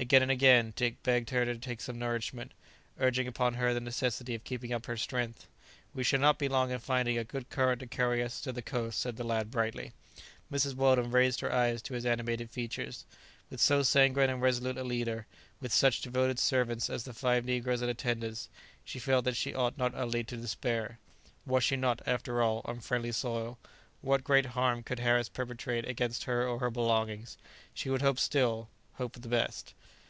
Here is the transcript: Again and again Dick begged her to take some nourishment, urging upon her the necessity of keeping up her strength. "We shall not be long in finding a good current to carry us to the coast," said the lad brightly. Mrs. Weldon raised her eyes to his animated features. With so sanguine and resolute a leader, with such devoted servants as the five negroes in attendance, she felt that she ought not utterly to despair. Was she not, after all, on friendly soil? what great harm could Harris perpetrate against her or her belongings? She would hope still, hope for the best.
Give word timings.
Again 0.00 0.22
and 0.22 0.30
again 0.30 0.72
Dick 0.76 1.02
begged 1.02 1.28
her 1.28 1.44
to 1.44 1.58
take 1.58 1.82
some 1.82 1.98
nourishment, 1.98 2.52
urging 2.98 3.28
upon 3.28 3.52
her 3.54 3.74
the 3.74 3.80
necessity 3.82 4.34
of 4.34 4.44
keeping 4.44 4.72
up 4.72 4.86
her 4.86 4.96
strength. 4.96 5.46
"We 5.92 6.04
shall 6.04 6.18
not 6.20 6.38
be 6.38 6.48
long 6.48 6.70
in 6.70 6.78
finding 6.78 7.18
a 7.18 7.22
good 7.22 7.50
current 7.50 7.80
to 7.80 7.86
carry 7.86 8.22
us 8.22 8.40
to 8.40 8.50
the 8.52 8.62
coast," 8.62 8.98
said 8.98 9.16
the 9.18 9.24
lad 9.24 9.50
brightly. 9.50 9.92
Mrs. 10.50 10.74
Weldon 10.74 11.10
raised 11.10 11.40
her 11.40 11.52
eyes 11.52 11.82
to 11.82 11.92
his 11.92 12.06
animated 12.06 12.48
features. 12.50 13.04
With 13.50 13.60
so 13.60 13.82
sanguine 13.82 14.30
and 14.30 14.40
resolute 14.40 14.78
a 14.78 14.84
leader, 14.84 15.26
with 15.60 15.70
such 15.70 16.00
devoted 16.00 16.38
servants 16.38 16.88
as 16.88 17.04
the 17.04 17.12
five 17.12 17.44
negroes 17.44 17.82
in 17.82 17.90
attendance, 17.90 18.48
she 18.86 18.98
felt 18.98 19.26
that 19.26 19.36
she 19.36 19.54
ought 19.54 19.76
not 19.76 19.94
utterly 19.94 20.24
to 20.24 20.36
despair. 20.38 20.98
Was 21.44 21.62
she 21.62 21.76
not, 21.76 22.00
after 22.06 22.40
all, 22.40 22.62
on 22.64 22.80
friendly 22.80 23.12
soil? 23.12 23.58
what 24.00 24.24
great 24.24 24.46
harm 24.46 24.82
could 24.82 25.00
Harris 25.00 25.28
perpetrate 25.28 25.86
against 25.86 26.24
her 26.24 26.48
or 26.48 26.58
her 26.60 26.70
belongings? 26.70 27.36
She 27.74 27.90
would 27.90 28.00
hope 28.00 28.18
still, 28.18 28.70
hope 28.94 29.12
for 29.12 29.20
the 29.20 29.28
best. 29.28 29.74